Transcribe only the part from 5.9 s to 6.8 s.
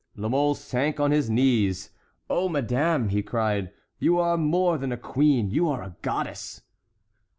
goddess!"